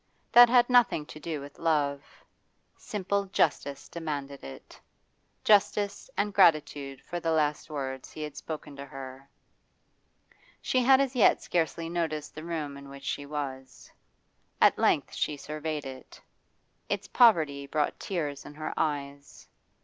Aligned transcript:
That 0.31 0.49
had 0.49 0.67
nothing 0.67 1.05
to 1.05 1.19
do 1.19 1.39
with 1.41 1.59
love; 1.59 2.03
simple 2.75 3.25
justice 3.25 3.87
demanded 3.87 4.43
it. 4.43 4.81
Justice 5.43 6.09
and 6.17 6.33
gratitude 6.33 7.03
for 7.03 7.19
the 7.19 7.29
last 7.29 7.69
words 7.69 8.09
he 8.11 8.23
had 8.23 8.35
spoken 8.35 8.75
to 8.77 8.85
her. 8.87 9.29
She 10.59 10.81
had 10.81 10.99
as 11.01 11.15
yet 11.15 11.43
scarcely 11.43 11.87
noticed 11.87 12.33
the 12.33 12.43
room 12.43 12.77
in 12.77 12.89
which 12.89 13.03
she 13.05 13.27
was. 13.27 13.91
At 14.59 14.79
length 14.79 15.13
she 15.13 15.37
surveyed 15.37 15.85
it; 15.85 16.19
its 16.89 17.07
poverty 17.07 17.67
brought 17.67 17.99
tears 17.99 18.43
in 18.43 18.55
her 18.55 18.73
eyes. 18.75 19.47